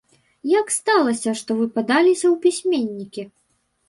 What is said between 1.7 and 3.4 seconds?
падаліся ў пісьменнікі?